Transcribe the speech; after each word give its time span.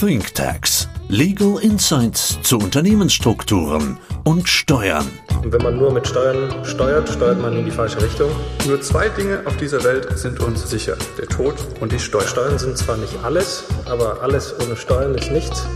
ThinkTax. 0.00 0.88
Legal 1.08 1.58
Insights 1.60 2.38
zu 2.42 2.58
Unternehmensstrukturen 2.58 3.98
und 4.22 4.48
Steuern. 4.48 5.08
Und 5.42 5.52
wenn 5.52 5.60
man 5.60 5.76
nur 5.76 5.92
mit 5.92 6.06
Steuern 6.06 6.64
steuert, 6.64 7.08
steuert 7.08 7.42
man 7.42 7.56
in 7.56 7.64
die 7.64 7.72
falsche 7.72 8.00
Richtung. 8.00 8.30
Nur 8.68 8.80
zwei 8.80 9.08
Dinge 9.08 9.42
auf 9.44 9.56
dieser 9.56 9.82
Welt 9.82 10.16
sind 10.16 10.38
uns 10.38 10.70
sicher. 10.70 10.96
Der 11.18 11.26
Tod 11.26 11.56
und 11.80 11.90
die 11.90 11.98
Steuern. 11.98 12.28
Steuern 12.28 12.58
sind 12.60 12.78
zwar 12.78 12.96
nicht 12.96 13.12
alles, 13.24 13.64
aber 13.86 14.22
alles 14.22 14.54
ohne 14.64 14.76
Steuern 14.76 15.16
ist 15.16 15.32
nichts. 15.32 15.66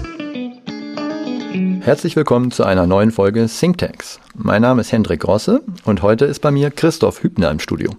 Herzlich 1.81 2.15
willkommen 2.15 2.53
zu 2.53 2.63
einer 2.63 2.87
neuen 2.87 3.11
Folge 3.11 3.49
ThinkTax. 3.49 4.21
Mein 4.37 4.63
Name 4.63 4.83
ist 4.83 4.93
Hendrik 4.93 5.23
Grosse 5.23 5.63
und 5.83 6.03
heute 6.03 6.27
ist 6.27 6.39
bei 6.39 6.53
mir 6.53 6.71
Christoph 6.71 7.25
Hübner 7.25 7.51
im 7.51 7.59
Studio. 7.59 7.91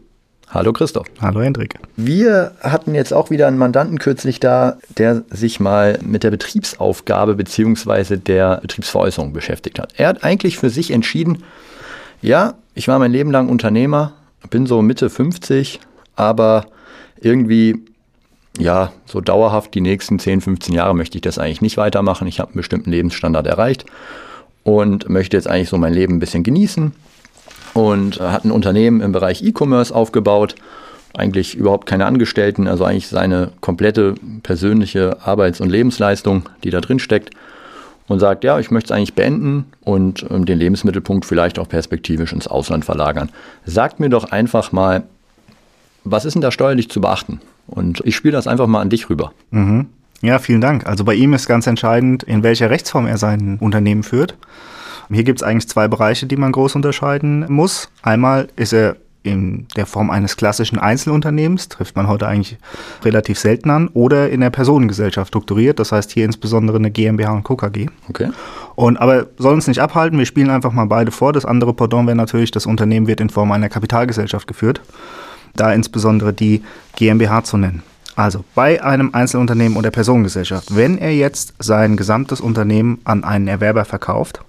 Hallo 0.54 0.72
Christoph. 0.72 1.08
Hallo 1.20 1.42
Hendrik. 1.42 1.80
Wir 1.96 2.52
hatten 2.62 2.94
jetzt 2.94 3.12
auch 3.12 3.32
wieder 3.32 3.48
einen 3.48 3.58
Mandanten 3.58 3.98
kürzlich 3.98 4.40
da, 4.40 4.78
der 5.00 5.24
sich 5.32 5.60
mal 5.60 5.98
mit 6.06 6.24
der 6.24 6.30
Betriebsaufgabe 6.30 7.34
bzw. 7.34 8.18
der 8.18 8.58
Betriebsveräußerung 8.62 9.34
beschäftigt 9.34 9.80
hat. 9.80 9.94
Er 9.98 10.10
hat 10.10 10.24
eigentlich 10.24 10.60
für 10.60 10.70
sich 10.70 10.92
entschieden, 10.92 11.42
ja, 12.22 12.54
ich 12.76 12.88
war 12.88 13.00
mein 13.00 13.12
Leben 13.12 13.32
lang 13.32 13.50
Unternehmer, 13.50 14.14
bin 14.52 14.68
so 14.68 14.84
Mitte 14.84 15.10
50, 15.10 15.80
aber 16.16 16.68
irgendwie, 17.20 17.84
ja, 18.60 18.94
so 19.08 19.22
dauerhaft 19.22 19.74
die 19.74 19.82
nächsten 19.82 20.20
10, 20.20 20.42
15 20.42 20.76
Jahre 20.76 20.94
möchte 20.94 21.18
ich 21.18 21.24
das 21.24 21.40
eigentlich 21.40 21.62
nicht 21.62 21.78
weitermachen. 21.78 22.28
Ich 22.28 22.40
habe 22.40 22.50
einen 22.50 22.58
bestimmten 22.58 22.92
Lebensstandard 22.92 23.48
erreicht 23.48 23.88
und 24.64 25.10
möchte 25.10 25.36
jetzt 25.36 25.48
eigentlich 25.48 25.70
so 25.70 25.80
mein 25.80 25.96
Leben 25.96 26.18
ein 26.18 26.20
bisschen 26.20 26.44
genießen 26.44 26.94
und 27.74 28.20
hat 28.20 28.46
ein 28.46 28.52
Unternehmen 28.52 29.02
im 29.02 29.12
Bereich 29.12 29.44
E-Commerce 29.44 29.94
aufgebaut. 29.94 30.56
Eigentlich 31.16 31.56
überhaupt 31.56 31.86
keine 31.86 32.06
Angestellten, 32.06 32.68
also 32.68 32.86
eigentlich 32.86 33.08
seine 33.08 33.52
komplette 33.62 34.16
persönliche 34.42 35.18
Arbeits- 35.24 35.62
und 35.62 35.70
Lebensleistung, 35.70 36.50
die 36.64 36.72
da 36.72 36.82
drin 36.82 37.00
steckt. 37.00 37.32
Und 38.08 38.20
sagt, 38.20 38.44
ja, 38.44 38.60
ich 38.60 38.70
möchte 38.70 38.88
es 38.88 38.92
eigentlich 38.92 39.14
beenden 39.14 39.66
und 39.82 40.26
ähm, 40.30 40.46
den 40.46 40.60
Lebensmittelpunkt 40.60 41.26
vielleicht 41.26 41.58
auch 41.58 41.70
perspektivisch 41.70 42.34
ins 42.34 42.48
Ausland 42.48 42.84
verlagern. 42.84 43.30
Sagt 43.66 44.02
mir 44.02 44.10
doch 44.10 44.26
einfach 44.26 44.74
mal, 44.74 45.04
was 46.04 46.26
ist 46.26 46.34
denn 46.34 46.42
da 46.42 46.52
steuerlich 46.52 46.90
zu 46.90 47.00
beachten? 47.00 47.40
Und 47.66 48.02
ich 48.04 48.18
spiele 48.18 48.34
das 48.34 48.46
einfach 48.46 48.68
mal 48.68 48.82
an 48.82 48.90
dich 48.90 49.10
rüber. 49.10 49.32
Mhm. 49.52 49.88
Ja, 50.22 50.40
vielen 50.40 50.62
Dank. 50.62 50.86
Also 50.86 51.06
bei 51.06 51.14
ihm 51.16 51.34
ist 51.34 51.48
ganz 51.48 51.66
entscheidend, 51.66 52.24
in 52.24 52.44
welcher 52.44 52.70
Rechtsform 52.70 53.08
er 53.08 53.18
sein 53.18 53.58
Unternehmen 53.60 54.04
führt. 54.04 54.36
Hier 55.14 55.24
gibt 55.24 55.40
es 55.40 55.44
eigentlich 55.44 55.68
zwei 55.68 55.88
Bereiche, 55.88 56.26
die 56.26 56.38
man 56.38 56.52
groß 56.52 56.76
unterscheiden 56.76 57.46
muss. 57.50 57.90
Einmal 58.02 58.48
ist 58.56 58.74
er 58.74 58.98
in 59.24 59.68
der 59.78 59.86
Form 59.86 60.10
eines 60.10 60.36
klassischen 60.36 60.78
Einzelunternehmens, 60.78 61.70
trifft 61.70 61.96
man 61.96 62.08
heute 62.08 62.28
eigentlich 62.28 62.58
relativ 63.04 63.40
selten 63.40 63.70
an, 63.70 63.88
oder 63.94 64.30
in 64.30 64.42
der 64.42 64.50
Personengesellschaft 64.50 65.30
strukturiert, 65.30 65.80
das 65.80 65.94
heißt 65.94 66.12
hier 66.12 66.26
insbesondere 66.26 66.78
eine 66.78 66.92
GmbH 66.92 67.32
und 67.32 67.44
Co. 67.44 67.56
KG. 67.56 67.88
Okay. 68.10 68.32
Und 68.76 68.98
aber 68.98 69.28
soll 69.38 69.54
uns 69.54 69.68
nicht 69.68 69.80
abhalten, 69.80 70.20
wir 70.20 70.26
spielen 70.26 70.50
einfach 70.50 70.74
mal 70.74 70.86
beide 70.86 71.12
vor. 71.12 71.32
Das 71.32 71.46
andere 71.46 71.74
Pendant 71.74 72.08
wäre 72.08 72.18
natürlich, 72.18 72.52
das 72.52 72.66
Unternehmen 72.66 73.08
wird 73.08 73.22
in 73.22 73.30
Form 73.30 73.52
einer 73.52 73.70
Kapitalgesellschaft 73.70 74.48
geführt, 74.48 74.82
da 75.56 75.72
insbesondere 75.72 76.34
die 76.34 76.62
GmbH 76.98 77.44
zu 77.44 77.58
nennen. 77.58 77.82
Also 78.16 78.44
bei 78.54 78.84
einem 78.84 79.14
Einzelunternehmen 79.14 79.78
oder 79.78 79.90
Personengesellschaft, 79.90 80.76
wenn 80.76 80.98
er 80.98 81.16
jetzt 81.16 81.54
sein 81.60 81.98
gesamtes 81.98 82.42
Unternehmen 82.42 83.00
an 83.06 83.24
einen 83.24 83.48
Erwerber 83.48 83.86
verkauft, 83.86 84.42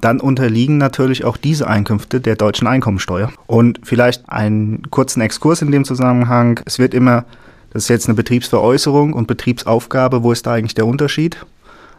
dann 0.00 0.20
unterliegen 0.20 0.78
natürlich 0.78 1.24
auch 1.24 1.36
diese 1.36 1.66
Einkünfte 1.66 2.20
der 2.20 2.36
deutschen 2.36 2.66
Einkommensteuer. 2.66 3.32
Und 3.46 3.80
vielleicht 3.82 4.28
einen 4.28 4.90
kurzen 4.90 5.20
Exkurs 5.20 5.62
in 5.62 5.70
dem 5.70 5.84
Zusammenhang. 5.84 6.60
Es 6.64 6.78
wird 6.78 6.94
immer, 6.94 7.24
das 7.72 7.84
ist 7.84 7.88
jetzt 7.88 8.08
eine 8.08 8.14
Betriebsveräußerung 8.14 9.12
und 9.12 9.26
Betriebsaufgabe, 9.26 10.22
wo 10.22 10.32
ist 10.32 10.46
da 10.46 10.54
eigentlich 10.54 10.74
der 10.74 10.86
Unterschied? 10.86 11.36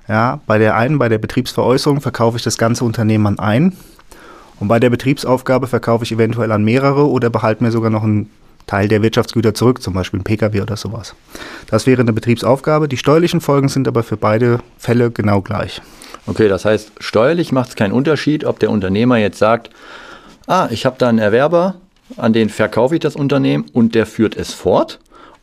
Ja, 0.08 0.42
bei 0.48 0.58
der 0.58 0.76
einen, 0.76 0.98
bei 0.98 1.10
der 1.10 1.20
Betriebsveräußerung 1.20 2.02
verkaufe 2.02 2.38
ich 2.38 2.44
das 2.44 2.58
ganze 2.58 2.84
Unternehmen 2.84 3.28
an 3.28 3.40
einen. 3.40 3.78
Und 4.60 4.68
bei 4.68 4.80
der 4.80 4.90
Betriebsaufgabe 4.90 5.68
verkaufe 5.68 6.04
ich 6.04 6.12
eventuell 6.12 6.52
an 6.52 6.64
mehrere 6.64 7.10
oder 7.10 7.30
behalte 7.30 7.64
mir 7.64 7.72
sogar 7.72 7.90
noch 7.90 8.04
einen 8.04 8.30
Teil 8.68 8.88
der 8.88 9.02
Wirtschaftsgüter 9.02 9.54
zurück, 9.54 9.82
zum 9.82 9.94
Beispiel 9.94 10.20
ein 10.20 10.24
Pkw 10.24 10.62
oder 10.62 10.78
sowas. 10.78 11.16
Das 11.68 11.88
wäre 11.88 12.02
eine 12.02 12.14
Betriebsaufgabe. 12.14 12.88
Die 12.88 12.98
steuerlichen 12.98 13.42
Folgen 13.42 13.70
sind 13.70 13.88
aber 13.88 14.04
für 14.04 14.18
beide 14.18 14.60
Fälle 14.78 15.12
genau 15.12 15.42
gleich. 15.42 15.82
Okay, 16.28 16.48
das 16.48 16.66
heißt, 16.66 16.92
steuerlich 17.00 17.52
macht 17.52 17.70
es 17.70 17.76
keinen 17.76 17.94
Unterschied, 17.94 18.46
ob 18.46 18.60
der 18.60 18.70
Unternehmer 18.70 19.18
jetzt 19.18 19.40
sagt, 19.40 19.72
ah, 20.48 20.68
ich 20.72 20.86
habe 20.86 20.98
da 21.00 21.10
einen 21.10 21.20
Erwerber, 21.20 21.76
an 22.18 22.34
den 22.34 22.50
verkaufe 22.50 22.96
ich 22.96 23.00
das 23.00 23.16
Unternehmen 23.16 23.66
und 23.74 23.96
der 23.96 24.06
führt 24.06 24.36
es 24.36 24.54
fort. 24.54 25.00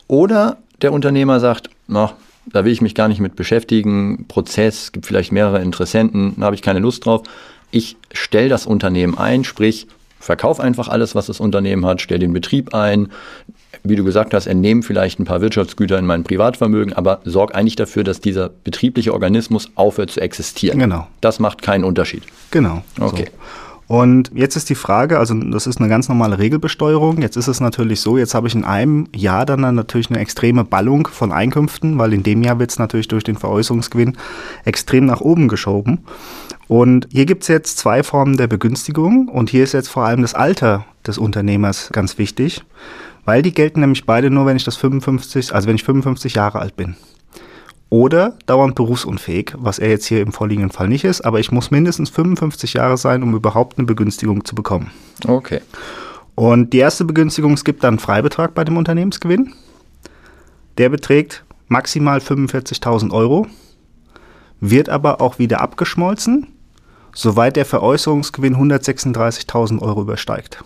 Oder 0.07 0.57
der 0.81 0.93
Unternehmer 0.93 1.39
sagt, 1.39 1.69
na, 1.87 2.13
da 2.45 2.65
will 2.65 2.71
ich 2.71 2.81
mich 2.81 2.95
gar 2.95 3.07
nicht 3.07 3.19
mit 3.19 3.35
beschäftigen, 3.35 4.25
Prozess, 4.27 4.91
gibt 4.91 5.05
vielleicht 5.05 5.31
mehrere 5.31 5.61
Interessenten, 5.61 6.35
da 6.37 6.45
habe 6.45 6.55
ich 6.55 6.61
keine 6.61 6.79
Lust 6.79 7.05
drauf. 7.05 7.23
Ich 7.71 7.97
stelle 8.13 8.49
das 8.49 8.65
Unternehmen 8.65 9.17
ein, 9.17 9.43
sprich, 9.43 9.87
verkauf 10.19 10.59
einfach 10.59 10.87
alles, 10.87 11.15
was 11.15 11.27
das 11.27 11.39
Unternehmen 11.39 11.85
hat, 11.85 12.01
stell 12.01 12.19
den 12.19 12.33
Betrieb 12.33 12.73
ein, 12.73 13.09
wie 13.83 13.95
du 13.95 14.03
gesagt 14.03 14.33
hast, 14.33 14.47
entnehmen 14.47 14.83
vielleicht 14.83 15.19
ein 15.19 15.25
paar 15.25 15.41
Wirtschaftsgüter 15.41 15.97
in 15.97 16.05
mein 16.05 16.23
Privatvermögen, 16.23 16.93
aber 16.93 17.21
sorg 17.23 17.55
eigentlich 17.55 17.75
dafür, 17.75 18.03
dass 18.03 18.19
dieser 18.19 18.49
betriebliche 18.49 19.13
Organismus 19.13 19.71
aufhört 19.75 20.11
zu 20.11 20.21
existieren. 20.21 20.79
Genau. 20.79 21.07
Das 21.21 21.39
macht 21.39 21.61
keinen 21.61 21.83
Unterschied. 21.83 22.23
Genau. 22.51 22.83
Okay. 22.99 23.27
So. 23.31 23.95
Und 23.95 24.29
jetzt 24.35 24.55
ist 24.55 24.69
die 24.69 24.75
Frage, 24.75 25.17
also 25.17 25.33
das 25.33 25.65
ist 25.65 25.79
eine 25.79 25.89
ganz 25.89 26.09
normale 26.09 26.37
Regelbesteuerung. 26.37 27.23
Jetzt 27.23 27.37
ist 27.37 27.47
es 27.47 27.59
natürlich 27.59 28.01
so, 28.01 28.19
jetzt 28.19 28.35
habe 28.35 28.47
ich 28.47 28.53
in 28.53 28.63
einem 28.63 29.07
Jahr 29.15 29.47
dann, 29.47 29.63
dann 29.63 29.73
natürlich 29.73 30.11
eine 30.11 30.19
extreme 30.19 30.63
Ballung 30.63 31.07
von 31.07 31.31
Einkünften, 31.31 31.97
weil 31.97 32.13
in 32.13 32.21
dem 32.21 32.43
Jahr 32.43 32.59
wird 32.59 32.69
es 32.69 32.77
natürlich 32.77 33.07
durch 33.07 33.23
den 33.23 33.35
Veräußerungsgewinn 33.35 34.15
extrem 34.63 35.07
nach 35.07 35.21
oben 35.21 35.47
geschoben. 35.47 36.01
Und 36.69 37.07
hier 37.11 37.25
gibt 37.25 37.41
es 37.41 37.47
jetzt 37.47 37.79
zwei 37.79 38.03
Formen 38.03 38.37
der 38.37 38.45
Begünstigung 38.45 39.27
und 39.27 39.49
hier 39.49 39.63
ist 39.63 39.73
jetzt 39.73 39.87
vor 39.87 40.05
allem 40.05 40.21
das 40.21 40.35
Alter 40.35 40.85
des 41.05 41.17
Unternehmers 41.17 41.89
ganz 41.91 42.19
wichtig. 42.19 42.61
Weil 43.25 43.41
die 43.41 43.55
gelten 43.55 43.79
nämlich 43.79 44.05
beide 44.05 44.29
nur, 44.29 44.45
wenn 44.45 44.55
ich 44.55 44.65
das 44.65 44.75
55, 44.75 45.53
also 45.53 45.67
wenn 45.67 45.75
ich 45.75 45.83
55 45.83 46.35
Jahre 46.35 46.59
alt 46.59 46.75
bin. 46.75 46.95
Oder 47.89 48.37
dauernd 48.45 48.75
berufsunfähig, 48.75 49.53
was 49.57 49.79
er 49.79 49.89
jetzt 49.89 50.05
hier 50.05 50.21
im 50.21 50.31
vorliegenden 50.31 50.71
Fall 50.71 50.87
nicht 50.87 51.05
ist, 51.05 51.21
aber 51.21 51.39
ich 51.39 51.51
muss 51.51 51.71
mindestens 51.71 52.11
55 52.11 52.75
Jahre 52.75 52.97
sein, 52.97 53.23
um 53.23 53.33
überhaupt 53.33 53.79
eine 53.79 53.87
Begünstigung 53.87 54.45
zu 54.45 54.53
bekommen. 54.53 54.91
Okay. 55.27 55.61
Und 56.35 56.71
die 56.71 56.77
erste 56.77 57.03
Begünstigung, 57.03 57.53
es 57.53 57.63
gibt 57.63 57.83
dann 57.83 57.95
einen 57.95 57.99
Freibetrag 57.99 58.53
bei 58.53 58.63
dem 58.63 58.77
Unternehmensgewinn. 58.77 59.53
Der 60.77 60.89
beträgt 60.89 61.43
maximal 61.67 62.19
45.000 62.19 63.09
Euro, 63.09 63.47
wird 64.59 64.87
aber 64.87 65.19
auch 65.19 65.39
wieder 65.39 65.61
abgeschmolzen, 65.61 66.45
soweit 67.13 67.55
der 67.55 67.65
Veräußerungsgewinn 67.65 68.55
136.000 68.55 69.81
Euro 69.81 70.01
übersteigt. 70.01 70.63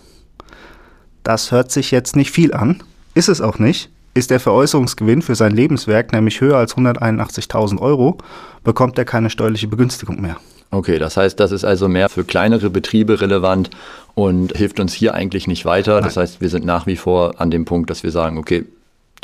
Das 1.22 1.50
hört 1.52 1.70
sich 1.70 1.90
jetzt 1.90 2.16
nicht 2.16 2.30
viel 2.30 2.52
an, 2.52 2.82
ist 3.14 3.28
es 3.28 3.40
auch 3.40 3.58
nicht. 3.58 3.90
Ist 4.16 4.30
der 4.30 4.38
Veräußerungsgewinn 4.38 5.22
für 5.22 5.34
sein 5.34 5.52
Lebenswerk 5.52 6.12
nämlich 6.12 6.40
höher 6.40 6.56
als 6.56 6.76
181.000 6.76 7.80
Euro, 7.80 8.18
bekommt 8.62 8.96
er 8.96 9.04
keine 9.04 9.28
steuerliche 9.28 9.66
Begünstigung 9.66 10.20
mehr. 10.20 10.36
Okay, 10.70 10.98
das 10.98 11.16
heißt, 11.16 11.38
das 11.38 11.52
ist 11.52 11.64
also 11.64 11.88
mehr 11.88 12.08
für 12.08 12.24
kleinere 12.24 12.70
Betriebe 12.70 13.20
relevant 13.20 13.70
und 14.14 14.56
hilft 14.56 14.80
uns 14.80 14.92
hier 14.92 15.14
eigentlich 15.14 15.46
nicht 15.46 15.64
weiter. 15.64 15.94
Nein. 15.94 16.04
Das 16.04 16.16
heißt, 16.16 16.40
wir 16.40 16.48
sind 16.48 16.64
nach 16.64 16.86
wie 16.86 16.96
vor 16.96 17.40
an 17.40 17.50
dem 17.50 17.64
Punkt, 17.64 17.90
dass 17.90 18.02
wir 18.02 18.10
sagen, 18.10 18.38
okay, 18.38 18.64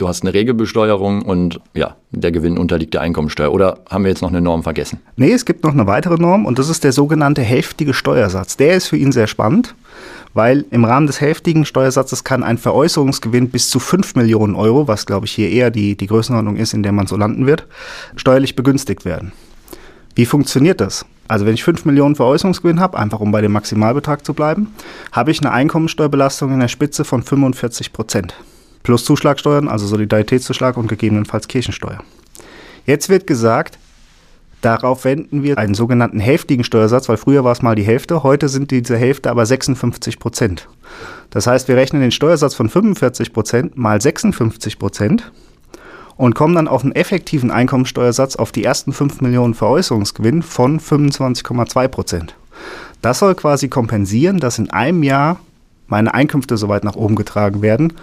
du 0.00 0.08
hast 0.08 0.22
eine 0.22 0.34
Regelbesteuerung 0.34 1.22
und 1.22 1.60
ja, 1.74 1.96
der 2.10 2.32
Gewinn 2.32 2.58
unterliegt 2.58 2.94
der 2.94 3.02
Einkommensteuer. 3.02 3.52
Oder 3.52 3.78
haben 3.88 4.04
wir 4.04 4.10
jetzt 4.10 4.22
noch 4.22 4.30
eine 4.30 4.40
Norm 4.40 4.62
vergessen? 4.62 5.00
Nee, 5.16 5.32
es 5.32 5.44
gibt 5.44 5.64
noch 5.64 5.72
eine 5.72 5.86
weitere 5.86 6.16
Norm 6.16 6.46
und 6.46 6.58
das 6.58 6.68
ist 6.68 6.84
der 6.84 6.92
sogenannte 6.92 7.42
hälftige 7.42 7.94
Steuersatz. 7.94 8.56
Der 8.56 8.74
ist 8.74 8.88
für 8.88 8.96
ihn 8.96 9.12
sehr 9.12 9.26
spannend 9.26 9.74
weil 10.34 10.64
im 10.70 10.84
Rahmen 10.84 11.06
des 11.06 11.20
hälftigen 11.20 11.64
Steuersatzes 11.64 12.24
kann 12.24 12.44
ein 12.44 12.58
Veräußerungsgewinn 12.58 13.50
bis 13.50 13.68
zu 13.70 13.80
5 13.80 14.14
Millionen 14.14 14.54
Euro, 14.54 14.86
was 14.86 15.06
glaube 15.06 15.26
ich 15.26 15.32
hier 15.32 15.50
eher 15.50 15.70
die, 15.70 15.96
die 15.96 16.06
Größenordnung 16.06 16.56
ist, 16.56 16.72
in 16.72 16.82
der 16.82 16.92
man 16.92 17.06
so 17.06 17.16
landen 17.16 17.46
wird, 17.46 17.66
steuerlich 18.16 18.56
begünstigt 18.56 19.04
werden. 19.04 19.32
Wie 20.14 20.26
funktioniert 20.26 20.80
das? 20.80 21.04
Also 21.28 21.46
wenn 21.46 21.54
ich 21.54 21.64
5 21.64 21.84
Millionen 21.84 22.16
Veräußerungsgewinn 22.16 22.80
habe, 22.80 22.98
einfach 22.98 23.20
um 23.20 23.30
bei 23.30 23.40
dem 23.40 23.52
Maximalbetrag 23.52 24.24
zu 24.24 24.34
bleiben, 24.34 24.68
habe 25.12 25.30
ich 25.30 25.40
eine 25.40 25.52
Einkommensteuerbelastung 25.52 26.52
in 26.52 26.60
der 26.60 26.68
Spitze 26.68 27.04
von 27.04 27.22
45 27.22 27.92
Prozent. 27.92 28.34
Plus 28.90 29.04
Zuschlagsteuern, 29.04 29.68
also 29.68 29.86
Solidaritätszuschlag 29.86 30.76
und 30.76 30.88
gegebenenfalls 30.88 31.46
Kirchensteuer. 31.46 32.02
Jetzt 32.86 33.08
wird 33.08 33.24
gesagt, 33.24 33.78
Darauf 34.62 35.04
wenden 35.04 35.44
wir 35.44 35.58
einen 35.58 35.74
sogenannten 35.74 36.18
hälftigen 36.18 36.64
Steuersatz, 36.64 37.08
weil 37.08 37.16
früher 37.16 37.44
war 37.44 37.52
es 37.52 37.62
mal 37.62 37.76
die 37.76 37.84
Hälfte, 37.84 38.24
heute 38.24 38.48
sind 38.48 38.72
diese 38.72 38.96
Hälfte 38.96 39.30
aber 39.30 39.46
56 39.46 40.18
Prozent. 40.18 40.68
Das 41.30 41.46
heißt, 41.46 41.68
wir 41.68 41.76
rechnen 41.76 42.02
den 42.02 42.10
Steuersatz 42.10 42.54
von 42.54 42.68
45 42.68 43.32
Prozent 43.32 43.78
mal 43.78 44.02
56 44.02 44.78
Prozent 44.78 45.30
und 46.16 46.34
kommen 46.34 46.56
dann 46.56 46.68
auf 46.68 46.82
einen 46.82 46.92
effektiven 46.92 47.52
Einkommensteuersatz 47.52 48.36
auf 48.36 48.50
die 48.50 48.64
ersten 48.64 48.92
5 48.92 49.20
Millionen 49.20 49.54
Veräußerungsgewinn 49.54 50.42
von 50.42 50.80
25,2 50.80 51.88
Prozent. 51.88 52.34
Das 53.00 53.20
soll 53.20 53.36
quasi 53.36 53.68
kompensieren, 53.68 54.40
dass 54.40 54.58
in 54.58 54.68
einem 54.68 55.04
Jahr 55.04 55.38
meine 55.86 56.12
Einkünfte 56.12 56.58
so 56.58 56.68
weit 56.68 56.84
nach 56.84 56.96
oben 56.96 57.14
getragen 57.14 57.62
werden 57.62 57.94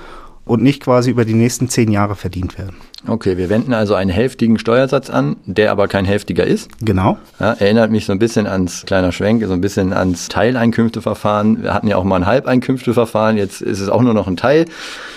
und 0.47 0.63
nicht 0.63 0.81
quasi 0.81 1.11
über 1.11 1.25
die 1.25 1.33
nächsten 1.33 1.69
zehn 1.69 1.91
Jahre 1.91 2.15
verdient 2.15 2.57
werden. 2.57 2.75
Okay, 3.07 3.37
wir 3.37 3.49
wenden 3.49 3.73
also 3.73 3.93
einen 3.93 4.09
hälftigen 4.09 4.57
Steuersatz 4.57 5.09
an, 5.09 5.37
der 5.45 5.71
aber 5.71 5.87
kein 5.87 6.05
hälftiger 6.05 6.45
ist. 6.45 6.69
Genau. 6.81 7.17
Ja, 7.39 7.53
erinnert 7.53 7.91
mich 7.91 8.05
so 8.05 8.11
ein 8.11 8.19
bisschen 8.19 8.47
ans 8.47 8.85
kleiner 8.85 9.11
Schwenk, 9.11 9.43
so 9.45 9.53
ein 9.53 9.61
bisschen 9.61 9.93
ans 9.93 10.27
Teileinkünfteverfahren. 10.29 11.63
Wir 11.63 11.73
hatten 11.73 11.87
ja 11.87 11.97
auch 11.97 12.03
mal 12.03 12.17
ein 12.17 12.25
Halbeinkünfteverfahren, 12.25 13.37
jetzt 13.37 13.61
ist 13.61 13.79
es 13.79 13.89
auch 13.89 14.01
nur 14.01 14.13
noch 14.13 14.27
ein 14.27 14.37
Teil, 14.37 14.65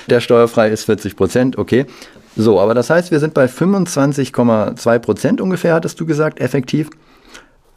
der 0.08 0.20
steuerfrei 0.20 0.68
ist, 0.68 0.84
40 0.84 1.16
Prozent, 1.16 1.58
okay. 1.58 1.86
So, 2.36 2.60
aber 2.60 2.74
das 2.74 2.90
heißt, 2.90 3.10
wir 3.10 3.18
sind 3.18 3.34
bei 3.34 3.46
25,2 3.46 4.98
Prozent 4.98 5.40
ungefähr, 5.40 5.74
hattest 5.74 5.98
du 5.98 6.06
gesagt, 6.06 6.40
effektiv. 6.40 6.90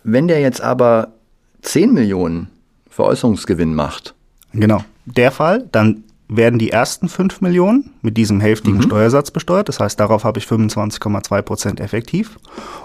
Wenn 0.03 0.27
der 0.27 0.41
jetzt 0.41 0.61
aber 0.61 1.13
10 1.61 1.93
Millionen 1.93 2.49
Veräußerungsgewinn 2.89 3.73
macht. 3.73 4.13
Genau. 4.53 4.83
Der 5.05 5.31
Fall, 5.31 5.65
dann 5.71 6.03
werden 6.35 6.59
die 6.59 6.71
ersten 6.71 7.09
5 7.09 7.41
Millionen 7.41 7.91
mit 8.01 8.17
diesem 8.17 8.39
hälftigen 8.39 8.77
mhm. 8.77 8.83
Steuersatz 8.83 9.31
besteuert. 9.31 9.69
Das 9.69 9.79
heißt, 9.79 9.99
darauf 9.99 10.23
habe 10.23 10.39
ich 10.39 10.45
25,2 10.45 11.41
Prozent 11.41 11.79
effektiv. 11.79 12.37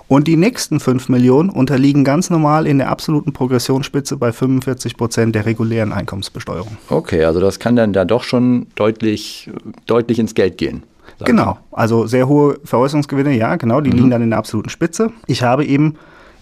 Und 0.07 0.27
die 0.27 0.37
nächsten 0.37 0.81
5 0.81 1.09
Millionen 1.09 1.51
unterliegen 1.51 2.05
ganz 2.05 2.31
normal 2.31 2.67
in 2.67 2.79
der 2.79 2.91
absoluten 2.91 3.33
Progressionsspitze 3.33 4.17
bei 4.17 4.33
45 4.33 4.97
Prozent 4.97 5.35
der 5.35 5.47
regulären 5.47 5.93
Einkommensbesteuerung. 5.93 6.77
Okay, 6.89 7.25
also 7.25 7.41
das 7.41 7.59
kann 7.59 7.77
dann 7.77 7.93
da 7.93 8.05
doch 8.05 8.23
schon 8.23 8.67
deutlich, 8.75 9.51
deutlich 9.87 10.19
ins 10.19 10.35
Geld 10.35 10.59
gehen. 10.59 10.83
Genau, 11.25 11.59
also 11.73 12.07
sehr 12.07 12.29
hohe 12.29 12.61
Veräußerungsgewinne, 12.65 13.37
ja, 13.37 13.57
genau, 13.57 13.81
die 13.81 13.91
mhm. 13.91 13.97
liegen 13.97 14.11
dann 14.11 14.23
in 14.23 14.31
der 14.31 14.39
absoluten 14.39 14.69
Spitze. 14.69 15.11
Ich 15.27 15.43
habe 15.43 15.65
eben 15.65 15.97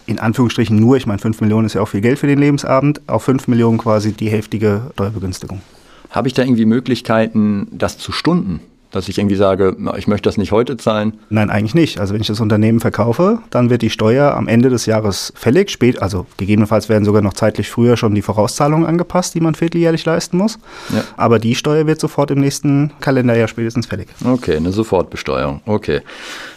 in 0.05 0.19
Anführungsstrichen 0.19 0.79
nur, 0.79 0.97
ich 0.97 1.05
meine, 1.05 1.19
5 1.19 1.41
Millionen 1.41 1.65
ist 1.65 1.73
ja 1.73 1.81
auch 1.81 1.87
viel 1.87 2.01
Geld 2.01 2.19
für 2.19 2.27
den 2.27 2.39
Lebensabend, 2.39 3.01
auf 3.07 3.23
5 3.23 3.47
Millionen 3.47 3.77
quasi 3.77 4.13
die 4.13 4.29
heftige 4.29 4.91
Steuerbegünstigung. 4.93 5.61
Habe 6.09 6.27
ich 6.27 6.33
da 6.33 6.43
irgendwie 6.43 6.65
Möglichkeiten, 6.65 7.67
das 7.71 7.97
zu 7.97 8.11
stunden? 8.11 8.59
Dass 8.91 9.09
ich 9.09 9.17
irgendwie 9.17 9.35
sage, 9.35 9.75
ich 9.97 10.07
möchte 10.07 10.29
das 10.29 10.37
nicht 10.37 10.53
heute 10.53 10.77
zahlen? 10.77 11.13
Nein, 11.29 11.49
eigentlich 11.49 11.75
nicht. 11.75 11.99
Also 11.99 12.13
wenn 12.13 12.21
ich 12.21 12.27
das 12.27 12.39
Unternehmen 12.39 12.79
verkaufe, 12.79 13.39
dann 13.49 13.69
wird 13.69 13.81
die 13.81 13.89
Steuer 13.89 14.33
am 14.33 14.47
Ende 14.47 14.69
des 14.69 14.85
Jahres 14.85 15.33
fällig. 15.35 15.69
Spät, 15.69 16.01
also 16.01 16.25
gegebenenfalls 16.37 16.87
werden 16.87 17.03
sogar 17.03 17.21
noch 17.21 17.33
zeitlich 17.33 17.69
früher 17.69 17.97
schon 17.97 18.15
die 18.15 18.21
Vorauszahlungen 18.21 18.87
angepasst, 18.87 19.35
die 19.35 19.41
man 19.41 19.55
vierteljährlich 19.55 20.05
leisten 20.05 20.37
muss. 20.37 20.57
Ja. 20.93 21.03
Aber 21.17 21.37
die 21.37 21.53
Steuer 21.53 21.85
wird 21.85 21.99
sofort 21.99 22.31
im 22.31 22.39
nächsten 22.39 22.93
Kalenderjahr 23.01 23.49
spätestens 23.49 23.87
fällig. 23.87 24.07
Okay, 24.23 24.55
eine 24.55 24.71
Sofortbesteuerung. 24.71 25.61
Okay. 25.65 26.01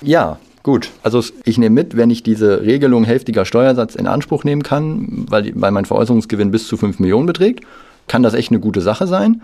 Ja, 0.00 0.38
Gut, 0.62 0.90
also 1.02 1.24
ich 1.44 1.56
nehme 1.56 1.74
mit, 1.74 1.96
wenn 1.96 2.10
ich 2.10 2.22
diese 2.22 2.60
Regelung 2.60 3.04
hälftiger 3.04 3.46
Steuersatz 3.46 3.94
in 3.94 4.06
Anspruch 4.06 4.44
nehmen 4.44 4.62
kann, 4.62 5.24
weil, 5.30 5.52
weil 5.54 5.70
mein 5.70 5.86
Veräußerungsgewinn 5.86 6.50
bis 6.50 6.68
zu 6.68 6.76
5 6.76 6.98
Millionen 6.98 7.24
beträgt, 7.24 7.64
kann 8.10 8.24
das 8.24 8.34
echt 8.34 8.50
eine 8.50 8.58
gute 8.58 8.80
Sache 8.80 9.06
sein. 9.06 9.40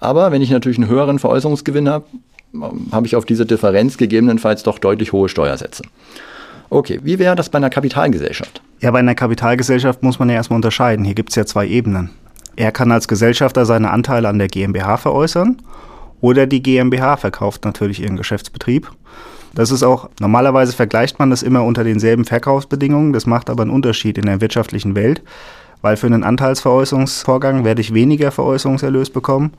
Aber 0.00 0.32
wenn 0.32 0.42
ich 0.42 0.50
natürlich 0.50 0.78
einen 0.78 0.88
höheren 0.88 1.20
Veräußerungsgewinn 1.20 1.88
habe, 1.88 2.06
habe 2.90 3.06
ich 3.06 3.14
auf 3.14 3.24
diese 3.24 3.46
Differenz 3.46 3.96
gegebenenfalls 3.96 4.64
doch 4.64 4.80
deutlich 4.80 5.12
hohe 5.12 5.28
Steuersätze. 5.28 5.84
Okay, 6.70 6.98
wie 7.04 7.20
wäre 7.20 7.36
das 7.36 7.50
bei 7.50 7.58
einer 7.58 7.70
Kapitalgesellschaft? 7.70 8.62
Ja, 8.80 8.90
bei 8.90 8.98
einer 8.98 9.14
Kapitalgesellschaft 9.14 10.02
muss 10.02 10.18
man 10.18 10.28
ja 10.28 10.34
erstmal 10.34 10.56
unterscheiden. 10.56 11.04
Hier 11.04 11.14
gibt 11.14 11.30
es 11.30 11.36
ja 11.36 11.46
zwei 11.46 11.68
Ebenen. 11.68 12.10
Er 12.56 12.72
kann 12.72 12.90
als 12.90 13.06
Gesellschafter 13.06 13.64
seine 13.64 13.90
Anteile 13.90 14.28
an 14.28 14.38
der 14.38 14.48
GmbH 14.48 14.96
veräußern 14.96 15.58
oder 16.20 16.48
die 16.48 16.62
GmbH 16.62 17.16
verkauft 17.16 17.64
natürlich 17.64 18.02
ihren 18.02 18.16
Geschäftsbetrieb. 18.16 18.90
Das 19.54 19.70
ist 19.70 19.84
auch, 19.84 20.10
normalerweise 20.18 20.72
vergleicht 20.72 21.20
man 21.20 21.30
das 21.30 21.44
immer 21.44 21.64
unter 21.64 21.84
denselben 21.84 22.24
Verkaufsbedingungen. 22.24 23.12
Das 23.12 23.26
macht 23.26 23.50
aber 23.50 23.62
einen 23.62 23.70
Unterschied 23.70 24.18
in 24.18 24.26
der 24.26 24.40
wirtschaftlichen 24.40 24.96
Welt, 24.96 25.22
weil 25.82 25.96
für 25.96 26.06
einen 26.06 26.24
Anteilsveräußerungsvorgang 26.24 27.64
werde 27.64 27.80
ich 27.80 27.94
weniger 27.94 28.30
Veräußerungserlös 28.30 29.10
bekommen 29.10 29.52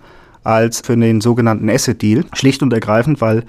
als 0.44 0.82
für 0.82 0.98
den 0.98 1.22
sogenannten 1.22 1.70
Asset 1.70 2.02
Deal. 2.02 2.26
Schlicht 2.34 2.64
und 2.64 2.74
ergreifend, 2.74 3.22
weil 3.22 3.44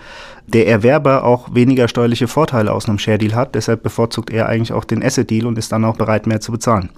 der 0.47 0.67
Erwerber 0.67 1.25
auch 1.25 1.55
weniger 1.55 1.89
steuerliche 1.89 2.29
Vorteile 2.29 2.73
aus 2.73 2.89
einem 2.89 2.99
Share 2.99 3.19
Deal 3.19 3.35
hat. 3.35 3.55
Deshalb 3.55 3.83
bevorzugt 3.83 4.31
er 4.31 4.49
eigentlich 4.49 4.73
auch 4.73 4.85
den 4.85 5.03
Asset 5.03 5.31
Deal 5.31 5.47
und 5.47 5.59
ist 5.59 5.73
dann 5.73 5.85
auch 5.85 5.97
bereit, 5.97 6.27
mehr 6.27 6.41
zu 6.41 6.53
bezahlen. 6.53 6.91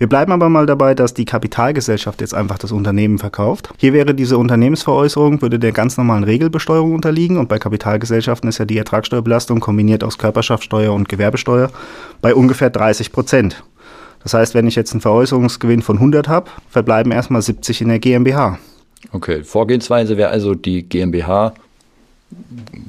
Wir 0.00 0.08
bleiben 0.08 0.32
aber 0.32 0.48
mal 0.48 0.64
dabei, 0.64 0.94
dass 0.94 1.12
die 1.12 1.26
Kapitalgesellschaft 1.26 2.22
jetzt 2.22 2.34
einfach 2.34 2.56
das 2.56 2.72
Unternehmen 2.72 3.18
verkauft. 3.18 3.68
Hier 3.76 3.92
wäre 3.92 4.14
diese 4.14 4.38
Unternehmensveräußerung, 4.38 5.42
würde 5.42 5.58
der 5.58 5.72
ganz 5.72 5.98
normalen 5.98 6.24
Regelbesteuerung 6.24 6.94
unterliegen 6.94 7.36
und 7.36 7.50
bei 7.50 7.58
Kapitalgesellschaften 7.58 8.48
ist 8.48 8.56
ja 8.56 8.64
die 8.64 8.78
Ertragssteuerbelastung 8.78 9.60
kombiniert 9.60 10.02
aus 10.02 10.16
Körperschaftssteuer 10.16 10.94
und 10.94 11.10
Gewerbesteuer 11.10 11.70
bei 12.22 12.34
ungefähr 12.34 12.70
30 12.70 13.12
Prozent. 13.12 13.62
Das 14.22 14.34
heißt, 14.34 14.54
wenn 14.54 14.66
ich 14.66 14.76
jetzt 14.76 14.92
einen 14.92 15.00
Veräußerungsgewinn 15.00 15.82
von 15.82 15.96
100 15.96 16.28
habe, 16.28 16.50
verbleiben 16.68 17.12
erstmal 17.12 17.42
70 17.42 17.82
in 17.82 17.88
der 17.88 17.98
GmbH. 17.98 18.58
Okay, 19.12 19.44
Vorgehensweise 19.44 20.16
wäre 20.16 20.30
also 20.30 20.54
die 20.54 20.82
GmbH 20.82 21.54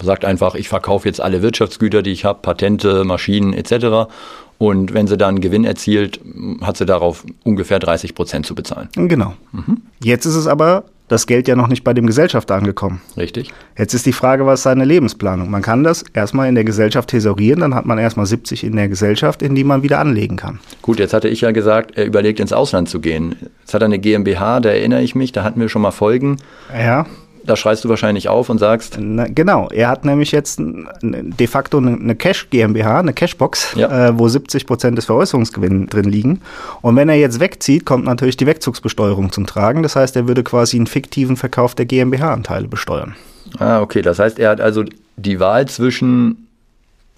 sagt 0.01 0.25
einfach, 0.25 0.55
ich 0.55 0.69
verkaufe 0.69 1.07
jetzt 1.07 1.21
alle 1.21 1.41
Wirtschaftsgüter, 1.41 2.01
die 2.01 2.11
ich 2.11 2.25
habe, 2.25 2.39
Patente, 2.41 3.03
Maschinen 3.03 3.53
etc. 3.53 4.11
Und 4.57 4.93
wenn 4.93 5.07
sie 5.07 5.17
dann 5.17 5.41
Gewinn 5.41 5.65
erzielt, 5.65 6.19
hat 6.61 6.77
sie 6.77 6.85
darauf 6.85 7.25
ungefähr 7.43 7.79
30 7.79 8.13
Prozent 8.13 8.45
zu 8.45 8.53
bezahlen. 8.53 8.89
Genau. 8.93 9.33
Mhm. 9.51 9.81
Jetzt 10.03 10.25
ist 10.25 10.35
es 10.35 10.47
aber 10.47 10.83
das 11.11 11.27
Geld 11.27 11.47
ja 11.47 11.55
noch 11.55 11.67
nicht 11.67 11.83
bei 11.83 11.93
dem 11.93 12.07
Gesellschafter 12.07 12.55
angekommen. 12.55 13.01
Richtig. 13.17 13.51
Jetzt 13.77 13.93
ist 13.93 14.05
die 14.05 14.13
Frage, 14.13 14.45
was 14.45 14.61
ist 14.61 14.63
seine 14.63 14.85
Lebensplanung? 14.85 15.49
Man 15.49 15.61
kann 15.61 15.83
das 15.83 16.05
erstmal 16.13 16.47
in 16.47 16.55
der 16.55 16.63
Gesellschaft 16.63 17.09
thesaurieren, 17.09 17.59
dann 17.59 17.75
hat 17.75 17.85
man 17.85 17.97
erstmal 17.97 18.25
70 18.25 18.63
in 18.63 18.75
der 18.75 18.87
Gesellschaft, 18.87 19.41
in 19.41 19.53
die 19.53 19.63
man 19.63 19.83
wieder 19.83 19.99
anlegen 19.99 20.37
kann. 20.37 20.59
Gut, 20.81 20.99
jetzt 20.99 21.13
hatte 21.13 21.27
ich 21.27 21.41
ja 21.41 21.51
gesagt, 21.51 21.97
er 21.97 22.05
überlegt 22.05 22.39
ins 22.39 22.53
Ausland 22.53 22.87
zu 22.87 23.01
gehen. 23.01 23.35
Jetzt 23.59 23.73
hat 23.73 23.81
er 23.81 23.85
eine 23.85 23.99
GmbH, 23.99 24.61
da 24.61 24.69
erinnere 24.69 25.01
ich 25.01 25.13
mich, 25.15 25.31
da 25.31 25.43
hatten 25.43 25.59
wir 25.59 25.67
schon 25.67 25.81
mal 25.81 25.91
Folgen. 25.91 26.37
Ja 26.73 27.05
da 27.43 27.55
schreist 27.55 27.83
du 27.83 27.89
wahrscheinlich 27.89 28.29
auf 28.29 28.49
und 28.49 28.59
sagst. 28.59 28.97
Na, 28.99 29.25
genau, 29.27 29.69
er 29.69 29.87
hat 29.89 30.05
nämlich 30.05 30.31
jetzt 30.31 30.59
de 30.59 31.47
facto 31.47 31.77
eine 31.77 32.15
Cash 32.15 32.49
GmbH, 32.49 32.99
eine 32.99 33.13
Cashbox, 33.13 33.75
ja. 33.75 34.09
äh, 34.09 34.19
wo 34.19 34.27
70 34.27 34.65
Prozent 34.65 34.97
des 34.97 35.05
Veräußerungsgewinns 35.05 35.89
drin 35.89 36.05
liegen. 36.05 36.41
Und 36.81 36.95
wenn 36.95 37.09
er 37.09 37.15
jetzt 37.15 37.39
wegzieht, 37.39 37.85
kommt 37.85 38.05
natürlich 38.05 38.37
die 38.37 38.45
Wegzugsbesteuerung 38.45 39.31
zum 39.31 39.47
Tragen. 39.47 39.83
Das 39.83 39.95
heißt, 39.95 40.15
er 40.15 40.27
würde 40.27 40.43
quasi 40.43 40.77
einen 40.77 40.87
fiktiven 40.87 41.37
Verkauf 41.37 41.75
der 41.75 41.85
GmbH-Anteile 41.85 42.67
besteuern. 42.67 43.15
Ah, 43.59 43.81
okay. 43.81 44.01
Das 44.01 44.19
heißt, 44.19 44.39
er 44.39 44.51
hat 44.51 44.61
also 44.61 44.83
die 45.17 45.39
Wahl 45.39 45.67
zwischen 45.67 46.47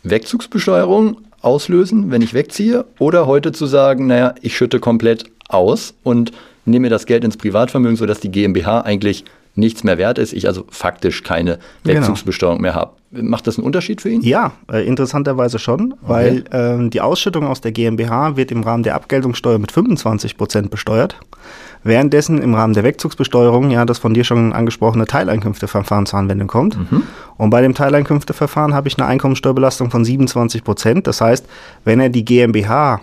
Wegzugsbesteuerung 0.03 1.17
auslösen, 1.41 2.11
wenn 2.11 2.21
ich 2.21 2.33
wegziehe, 2.33 2.85
oder 2.99 3.27
heute 3.27 3.51
zu 3.51 3.65
sagen, 3.65 4.07
naja, 4.07 4.33
ich 4.41 4.55
schütte 4.55 4.79
komplett 4.79 5.25
aus 5.49 5.93
und 6.03 6.31
nehme 6.65 6.89
das 6.89 7.05
Geld 7.05 7.25
ins 7.25 7.37
Privatvermögen, 7.37 7.97
sodass 7.97 8.21
die 8.21 8.31
GmbH 8.31 8.81
eigentlich 8.81 9.25
nichts 9.55 9.83
mehr 9.83 9.97
wert 9.97 10.17
ist, 10.17 10.33
ich 10.33 10.47
also 10.47 10.65
faktisch 10.69 11.23
keine 11.23 11.59
genau. 11.83 11.99
Wegzugsbesteuerung 11.99 12.57
genau. 12.57 12.67
mehr 12.69 12.75
habe. 12.75 12.93
Macht 13.11 13.45
das 13.45 13.57
einen 13.57 13.65
Unterschied 13.65 14.01
für 14.01 14.09
ihn? 14.09 14.21
Ja, 14.21 14.53
äh, 14.71 14.85
interessanterweise 14.87 15.59
schon, 15.59 15.93
okay. 15.93 16.01
weil 16.01 16.43
ähm, 16.51 16.89
die 16.89 17.01
Ausschüttung 17.01 17.45
aus 17.45 17.61
der 17.61 17.71
GmbH 17.71 18.35
wird 18.35 18.51
im 18.51 18.63
Rahmen 18.63 18.81
der 18.81 18.95
Abgeltungssteuer 18.95 19.59
mit 19.59 19.71
25 19.71 20.37
Prozent 20.37 20.71
besteuert. 20.71 21.17
Währenddessen 21.83 22.41
im 22.41 22.55
Rahmen 22.55 22.73
der 22.73 22.83
Wegzugsbesteuerung 22.83 23.69
ja 23.69 23.85
das 23.85 23.99
von 23.99 24.13
dir 24.13 24.23
schon 24.23 24.53
angesprochene 24.53 25.05
Teileinkünfteverfahren 25.05 26.05
zur 26.05 26.17
Anwendung 26.17 26.47
kommt. 26.47 26.77
Mhm. 26.77 27.03
Und 27.37 27.49
bei 27.49 27.61
dem 27.61 27.75
Teileinkünfteverfahren 27.75 28.73
habe 28.73 28.87
ich 28.87 28.97
eine 28.97 29.07
Einkommensteuerbelastung 29.07 29.91
von 29.91 30.05
27 30.05 30.63
Prozent. 30.63 31.07
Das 31.07 31.19
heißt, 31.19 31.45
wenn 31.83 31.99
er 31.99 32.09
die 32.09 32.23
GmbH 32.23 33.01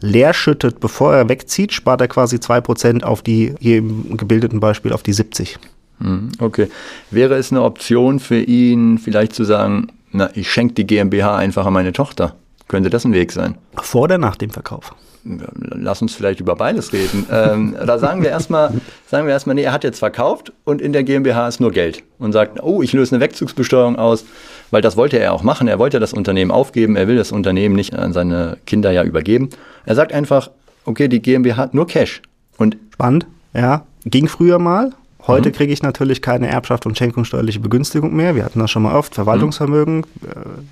leer 0.00 0.34
schüttet, 0.34 0.80
bevor 0.80 1.14
er 1.14 1.28
wegzieht, 1.28 1.72
spart 1.72 2.00
er 2.00 2.08
quasi 2.08 2.36
2% 2.36 3.02
auf 3.02 3.22
die, 3.22 3.54
hier 3.60 3.78
im 3.78 4.16
gebildeten 4.16 4.60
Beispiel, 4.60 4.92
auf 4.92 5.02
die 5.02 5.12
70. 5.12 5.58
Hm, 6.00 6.30
okay. 6.38 6.68
Wäre 7.10 7.34
es 7.34 7.50
eine 7.50 7.62
Option 7.62 8.20
für 8.20 8.40
ihn, 8.40 8.98
vielleicht 8.98 9.34
zu 9.34 9.44
sagen, 9.44 9.88
na, 10.12 10.30
ich 10.34 10.50
schenke 10.50 10.74
die 10.74 10.86
GmbH 10.86 11.36
einfach 11.36 11.66
an 11.66 11.72
meine 11.72 11.92
Tochter? 11.92 12.36
Könnte 12.68 12.90
das 12.90 13.04
ein 13.04 13.12
Weg 13.12 13.32
sein? 13.32 13.56
Vor 13.76 14.02
oder 14.02 14.18
nach 14.18 14.36
dem 14.36 14.50
Verkauf? 14.50 14.94
Lass 15.24 16.00
uns 16.00 16.14
vielleicht 16.14 16.40
über 16.40 16.54
beides 16.54 16.92
reden. 16.92 17.26
ähm, 17.32 17.76
da 17.84 17.98
sagen 17.98 18.22
wir 18.22 18.30
erstmal, 18.30 18.72
sagen 19.06 19.26
wir 19.26 19.32
erstmal, 19.32 19.54
nee, 19.54 19.62
er 19.62 19.72
hat 19.72 19.84
jetzt 19.84 19.98
verkauft 19.98 20.52
und 20.64 20.80
in 20.80 20.92
der 20.92 21.02
GmbH 21.02 21.48
ist 21.48 21.60
nur 21.60 21.72
Geld 21.72 22.04
und 22.18 22.32
sagt, 22.32 22.62
oh, 22.62 22.82
ich 22.82 22.92
löse 22.92 23.14
eine 23.14 23.24
Wegzugsbesteuerung 23.24 23.96
aus, 23.96 24.24
weil 24.70 24.80
das 24.80 24.96
wollte 24.96 25.18
er 25.18 25.32
auch 25.32 25.42
machen. 25.42 25.66
Er 25.66 25.78
wollte 25.78 25.98
das 25.98 26.12
Unternehmen 26.12 26.50
aufgeben, 26.50 26.96
er 26.96 27.08
will 27.08 27.16
das 27.16 27.32
Unternehmen 27.32 27.74
nicht 27.74 27.94
an 27.94 28.12
seine 28.12 28.58
Kinder 28.66 28.90
ja 28.90 29.02
übergeben. 29.02 29.50
Er 29.84 29.94
sagt 29.94 30.12
einfach, 30.12 30.50
okay, 30.84 31.08
die 31.08 31.20
GmbH 31.20 31.56
hat 31.56 31.74
nur 31.74 31.86
Cash. 31.86 32.22
Und 32.56 32.76
Spannend, 32.94 33.26
ja. 33.54 33.84
Ging 34.04 34.28
früher 34.28 34.58
mal. 34.58 34.92
Heute 35.28 35.50
mhm. 35.50 35.52
kriege 35.52 35.72
ich 35.72 35.82
natürlich 35.82 36.22
keine 36.22 36.48
Erbschaft 36.48 36.86
und 36.86 36.98
schenkungssteuerliche 36.98 37.60
Begünstigung 37.60 38.16
mehr. 38.16 38.34
Wir 38.34 38.44
hatten 38.44 38.58
das 38.58 38.70
schon 38.70 38.82
mal 38.82 38.94
oft. 38.96 39.14
Verwaltungsvermögen, 39.14 39.98
mhm. 39.98 40.04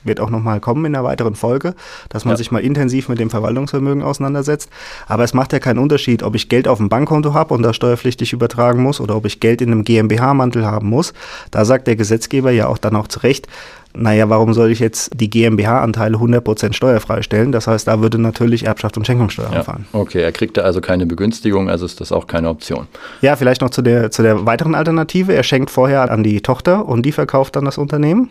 wird 0.02 0.18
auch 0.18 0.30
nochmal 0.30 0.60
kommen 0.60 0.84
in 0.86 0.94
einer 0.96 1.04
weiteren 1.04 1.34
Folge, 1.36 1.74
dass 2.08 2.24
man 2.24 2.32
Ja. 2.32 2.38
sich 2.38 2.50
mal 2.50 2.60
intensiv 2.60 3.08
mit 3.08 3.20
dem 3.20 3.30
Verwaltungsvermögen 3.30 4.02
auseinandersetzt. 4.02 4.70
Aber 5.06 5.22
es 5.24 5.34
macht 5.34 5.52
ja 5.52 5.58
keinen 5.60 5.78
Unterschied, 5.78 6.22
ob 6.22 6.34
ich 6.34 6.48
Geld 6.48 6.66
auf 6.66 6.78
dem 6.78 6.88
Bankkonto 6.88 7.34
habe 7.34 7.54
und 7.54 7.62
das 7.62 7.76
steuerpflichtig 7.76 8.32
übertragen 8.32 8.82
muss 8.82 9.00
oder 9.00 9.14
ob 9.14 9.26
ich 9.26 9.40
Geld 9.40 9.60
in 9.60 9.70
einem 9.70 9.84
GmbH-Mantel 9.84 10.66
haben 10.66 10.88
muss. 10.88 11.12
Da 11.50 11.64
sagt 11.64 11.86
der 11.86 11.96
Gesetzgeber 11.96 12.50
ja 12.50 12.66
auch 12.66 12.78
dann 12.78 12.96
auch 12.96 13.08
zu 13.08 13.20
Recht, 13.20 13.46
naja, 13.98 14.28
warum 14.28 14.52
soll 14.52 14.70
ich 14.70 14.78
jetzt 14.78 15.10
die 15.18 15.30
GmbH-Anteile 15.30 16.18
100% 16.18 16.74
steuerfrei 16.74 17.22
stellen? 17.22 17.50
Das 17.50 17.66
heißt, 17.66 17.88
da 17.88 18.00
würde 18.00 18.18
natürlich 18.18 18.66
Erbschaft 18.66 18.96
und 18.98 19.06
Schenkungssteuer 19.06 19.50
Ja. 19.50 19.58
anfallen. 19.60 19.86
Okay, 19.92 20.20
er 20.20 20.32
kriegt 20.32 20.56
da 20.58 20.62
also 20.62 20.80
keine 20.80 21.06
Begünstigung, 21.06 21.70
also 21.70 21.86
ist 21.86 22.00
das 22.00 22.12
auch 22.12 22.26
keine 22.26 22.48
Option. 22.50 22.86
Ja, 23.22 23.36
vielleicht 23.36 23.62
noch 23.62 23.70
zu 23.70 23.80
der, 23.82 24.10
zu 24.10 24.22
der 24.22 24.44
weiteren 24.46 24.74
Alternative. 24.74 25.34
Er 25.34 25.42
schenkt 25.42 25.70
vorher 25.70 26.10
an 26.10 26.22
die 26.22 26.40
Tochter 26.40 26.86
und 26.86 27.04
die 27.04 27.12
verkauft 27.12 27.56
dann 27.56 27.64
das 27.64 27.78
Unternehmen. 27.78 28.30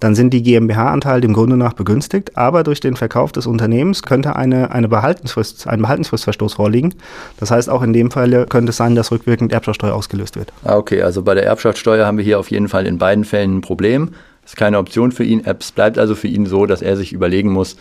Dann 0.00 0.14
sind 0.14 0.32
die 0.32 0.42
GmbH-Anteile 0.42 1.20
dem 1.20 1.34
Grunde 1.34 1.58
nach 1.58 1.74
begünstigt, 1.74 2.36
aber 2.38 2.62
durch 2.64 2.80
den 2.80 2.96
Verkauf 2.96 3.32
des 3.32 3.46
Unternehmens 3.46 4.02
könnte 4.02 4.34
eine, 4.34 4.70
eine 4.70 4.88
Behaltensfrist, 4.88 5.66
ein 5.68 5.82
Behaltensfristverstoß 5.82 6.54
vorliegen. 6.54 6.94
Das 7.38 7.50
heißt, 7.50 7.68
auch 7.68 7.82
in 7.82 7.92
dem 7.92 8.10
Fall 8.10 8.46
könnte 8.46 8.70
es 8.70 8.78
sein, 8.78 8.94
dass 8.94 9.12
rückwirkend 9.12 9.52
Erbschaftssteuer 9.52 9.94
ausgelöst 9.94 10.36
wird. 10.36 10.52
Ah, 10.64 10.76
okay, 10.76 11.02
also 11.02 11.22
bei 11.22 11.34
der 11.34 11.44
Erbschaftssteuer 11.44 12.06
haben 12.06 12.16
wir 12.16 12.24
hier 12.24 12.38
auf 12.38 12.50
jeden 12.50 12.68
Fall 12.68 12.86
in 12.86 12.96
beiden 12.96 13.24
Fällen 13.24 13.58
ein 13.58 13.60
Problem. 13.60 14.12
Das 14.42 14.52
ist 14.52 14.56
keine 14.56 14.78
Option 14.78 15.12
für 15.12 15.24
ihn. 15.24 15.42
Es 15.44 15.70
bleibt 15.70 15.98
also 15.98 16.14
für 16.14 16.28
ihn 16.28 16.46
so, 16.46 16.64
dass 16.64 16.80
er 16.80 16.96
sich 16.96 17.12
überlegen 17.12 17.52
muss, 17.52 17.76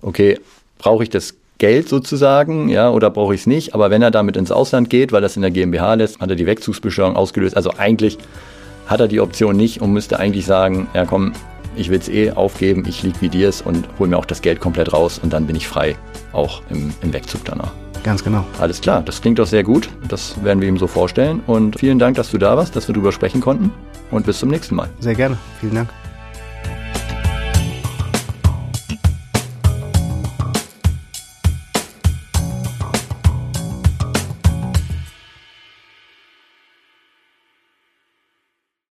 okay, 0.00 0.40
brauche 0.78 1.02
ich 1.02 1.10
das 1.10 1.34
Geld 1.58 1.88
sozusagen, 1.88 2.68
ja, 2.68 2.90
oder 2.90 3.10
brauche 3.10 3.34
ich 3.34 3.42
es 3.42 3.46
nicht? 3.46 3.74
Aber 3.74 3.90
wenn 3.90 4.00
er 4.00 4.10
damit 4.10 4.36
ins 4.36 4.52
Ausland 4.52 4.90
geht, 4.90 5.10
weil 5.10 5.20
das 5.20 5.36
in 5.36 5.42
der 5.42 5.50
GmbH 5.50 5.94
lässt, 5.94 6.20
hat 6.20 6.30
er 6.30 6.36
die 6.36 6.46
Wegzugsbesteuerung 6.46 7.16
ausgelöst. 7.16 7.56
Also 7.56 7.72
eigentlich 7.76 8.16
hat 8.86 9.00
er 9.00 9.08
die 9.08 9.20
Option 9.20 9.56
nicht 9.56 9.82
und 9.82 9.92
müsste 9.92 10.18
eigentlich 10.18 10.46
sagen, 10.46 10.86
ja 10.94 11.04
komm, 11.04 11.32
ich 11.76 11.90
will 11.90 11.98
es 11.98 12.08
eh 12.08 12.30
aufgeben, 12.30 12.84
ich 12.88 13.02
liquidiere 13.02 13.48
es 13.48 13.60
und 13.60 13.88
hole 13.98 14.10
mir 14.10 14.16
auch 14.16 14.24
das 14.24 14.40
Geld 14.40 14.60
komplett 14.60 14.92
raus 14.92 15.20
und 15.22 15.32
dann 15.32 15.46
bin 15.46 15.56
ich 15.56 15.68
frei, 15.68 15.96
auch 16.32 16.62
im, 16.70 16.92
im 17.02 17.12
Wegzug 17.12 17.44
danach. 17.44 17.72
Ganz 18.04 18.22
genau. 18.22 18.44
Alles 18.60 18.80
klar, 18.80 19.02
das 19.02 19.20
klingt 19.20 19.38
doch 19.38 19.46
sehr 19.46 19.64
gut. 19.64 19.88
Das 20.08 20.42
werden 20.42 20.60
wir 20.60 20.68
ihm 20.68 20.78
so 20.78 20.86
vorstellen. 20.86 21.42
Und 21.46 21.78
vielen 21.78 21.98
Dank, 21.98 22.16
dass 22.16 22.30
du 22.30 22.38
da 22.38 22.56
warst, 22.56 22.76
dass 22.76 22.88
wir 22.88 22.94
darüber 22.94 23.12
sprechen 23.12 23.40
konnten. 23.40 23.72
Und 24.10 24.24
bis 24.24 24.38
zum 24.38 24.48
nächsten 24.48 24.76
Mal. 24.76 24.88
Sehr 25.00 25.14
gerne. 25.14 25.36
Vielen 25.60 25.74
Dank. 25.74 25.88